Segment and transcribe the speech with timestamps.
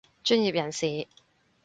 [0.23, 1.07] 專業人士